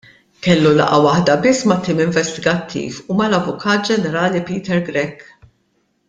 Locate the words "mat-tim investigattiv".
1.71-2.99